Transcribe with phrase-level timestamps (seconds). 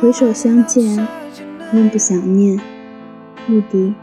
[0.00, 1.06] 回首相见，
[1.74, 2.58] 梦不想念。
[3.46, 3.94] 目的。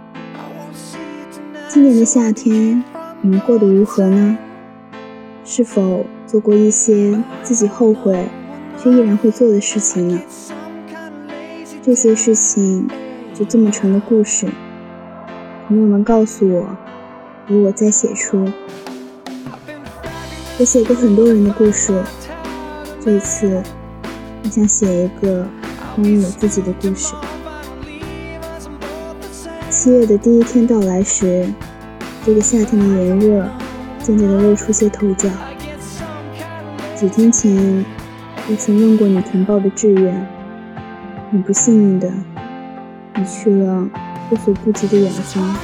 [1.67, 2.83] 今年的夏天，
[3.22, 4.38] 你们过得如何呢？
[5.44, 8.28] 是否做过一些自己后悔
[8.78, 10.21] 却依然会做的事情呢？
[11.81, 12.88] 这些事情
[13.34, 14.48] 就这么成了故事。
[15.68, 16.77] 朋友们告诉我，
[17.48, 18.48] 如我再写出。
[20.59, 22.00] 我写过很多人的故事，
[23.04, 23.64] 这次
[24.43, 25.48] 我想写一个
[25.98, 27.16] 关于我自己的故事。
[29.71, 31.52] 七月的第一天到来时，
[32.23, 33.49] 这个夏天的炎热
[34.04, 35.27] 渐渐地露出些头角。
[36.95, 37.84] 几天前，
[38.48, 40.27] 我曾问过你填报的志愿，
[41.31, 42.13] 很不幸运的，
[43.16, 43.90] 你去了
[44.29, 45.55] 我所不及的远方。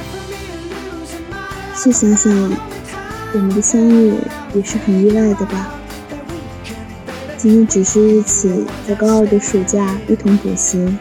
[1.74, 2.32] 细想想，
[3.34, 4.14] 我们的相遇
[4.52, 5.73] 也是很意外的吧？
[7.44, 10.96] 仅仅只是一起在高二的暑假一同补习，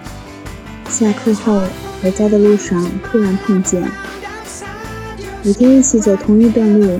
[0.90, 1.62] 下课后。
[2.02, 3.82] 回家的路上突然碰见，
[5.42, 7.00] 每天一起走同一段路，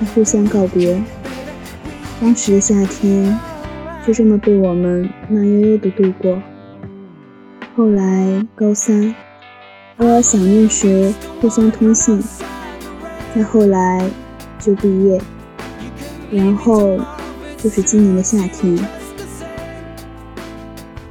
[0.00, 1.02] 再互相告别。
[2.20, 3.36] 当时的夏天
[4.06, 6.40] 就这么被我们慢悠悠的度过。
[7.74, 9.12] 后来高三，
[9.96, 12.22] 偶尔想念时互相通信，
[13.34, 14.08] 再后来
[14.60, 15.20] 就毕业，
[16.30, 17.00] 然后
[17.66, 18.78] 就是今年的夏天。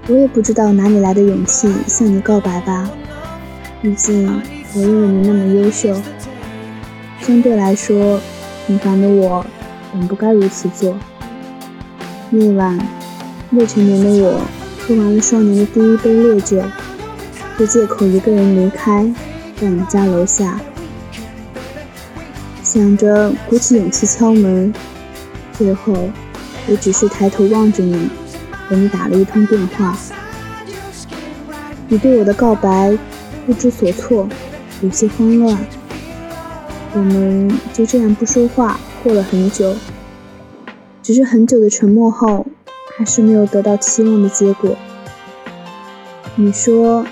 [0.07, 2.89] 我也不知道哪里来的勇气向你告白吧。
[3.81, 4.41] 毕竟，
[4.73, 5.93] 我认为你那么优秀，
[7.19, 8.21] 相对来说，
[8.65, 9.45] 平凡的我
[9.91, 10.97] 本不该如此做。
[12.29, 12.79] 那晚，
[13.51, 14.39] 未成年的我
[14.79, 16.63] 喝完了少年的第一杯烈酒，
[17.59, 19.13] 就借口一个人离开，
[19.59, 20.57] 在你家楼下，
[22.63, 24.73] 想着鼓起勇气敲门，
[25.51, 25.93] 最后
[26.67, 28.09] 我只是抬头望着你，
[28.69, 29.97] 给你打了一通电话。
[31.87, 32.97] 你对我的告白。
[33.45, 34.27] 不知所措，
[34.81, 35.55] 有些慌乱。
[36.93, 39.75] 我们就这样不说话，过了很久。
[41.03, 42.47] 只是很久的沉默后，
[42.97, 44.75] 还是没有得到期望的结果。
[46.33, 47.05] 你说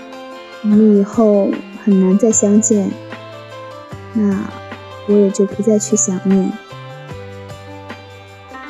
[0.63, 1.51] 我们以后
[1.85, 2.89] 很难再相见，
[4.13, 4.35] 那
[5.05, 6.51] 我也就不再去想念。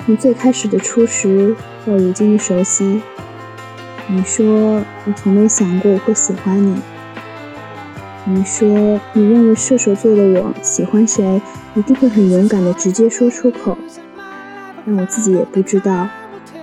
[0.06, 1.56] 从最开始的初识
[1.86, 3.02] 到如今的熟悉，
[4.08, 6.76] 你说你从没想过我会喜欢你。
[8.26, 11.42] 你说，你认为射手座的我喜欢谁，
[11.76, 13.78] 一定会很勇敢的直接说出口。
[14.86, 16.10] 但我自己也不知道，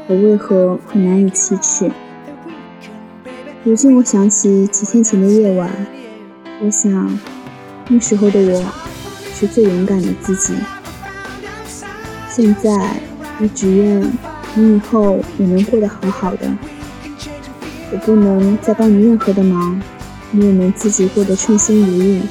[0.07, 1.91] 我为何会难以启齿。
[3.65, 5.71] 如今我想起几天前的夜晚，
[6.63, 7.19] 我想，
[7.89, 8.65] 那时候的我
[9.35, 10.55] 是最勇敢的自己。
[12.29, 13.01] 现在，
[13.41, 14.01] 我只愿
[14.55, 16.49] 你以后也能过得好好的。
[17.93, 19.81] 我不能再帮你任何的忙。
[20.33, 22.23] 你也能自己过得称心如意。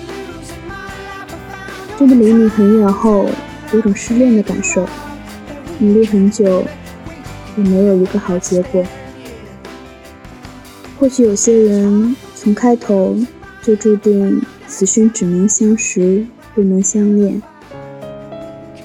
[1.97, 3.29] 真的离你很远后，
[3.73, 4.87] 有种失恋的感受。
[5.79, 6.63] 努力很久，
[7.57, 8.85] 也没有一个好结果。
[10.97, 13.17] 或许有些人从开头
[13.61, 17.41] 就注定此生只能相识，不能相恋。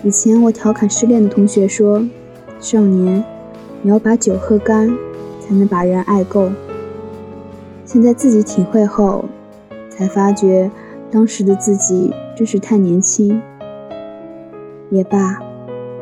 [0.05, 2.07] 以前我调侃失恋的同学说
[2.61, 3.25] ：“少年，
[3.81, 4.87] 你要把酒喝干，
[5.41, 6.51] 才能把人爱够。”
[7.87, 9.25] 现在自己体会后，
[9.89, 10.71] 才发觉
[11.11, 13.41] 当时的自己真是太年轻。
[14.91, 15.39] 也罢，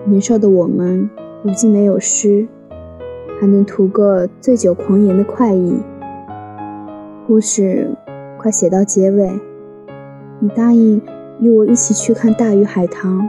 [0.05, 1.09] 年少的我们
[1.45, 2.49] 如今没有诗，
[3.41, 5.77] 还能图个醉酒狂言的快意。
[7.29, 7.89] 故事
[8.37, 9.31] 快写到结尾，
[10.41, 11.01] 你答应
[11.39, 13.21] 与我一起去看《大鱼海棠》，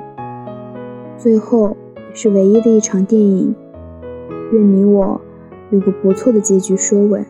[1.17, 1.75] 最后
[2.13, 3.55] 是唯一的一场电影。
[4.51, 5.19] 愿你我
[5.71, 7.23] 有个不错的结局收尾。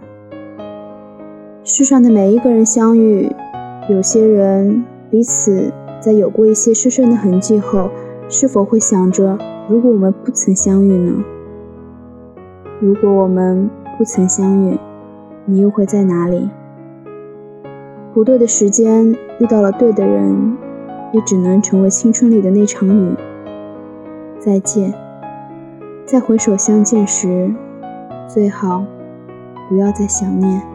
[1.64, 3.32] 世上的每一个人相遇，
[3.90, 5.72] 有些人彼此
[6.02, 7.90] 在有过一些深深的痕迹后，
[8.28, 9.38] 是否会想着，
[9.70, 11.24] 如果我们不曾相遇呢？
[12.82, 14.78] 如果我们不曾相遇，
[15.46, 16.50] 你又会在哪里？
[18.14, 20.58] 不对的时间遇到了对的人，
[21.14, 23.16] 也只能成为青春里的那场雨。
[24.44, 24.94] 再见，
[26.06, 27.50] 再回首相见时，
[28.28, 28.86] 最好
[29.70, 30.73] 不要再想念。